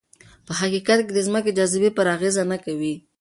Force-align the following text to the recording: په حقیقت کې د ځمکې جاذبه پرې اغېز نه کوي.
په 0.45 0.53
حقیقت 0.59 0.99
کې 1.05 1.11
د 1.13 1.19
ځمکې 1.27 1.51
جاذبه 1.57 1.89
پرې 1.97 2.09
اغېز 2.15 2.35
نه 2.51 2.57
کوي. 2.63 2.93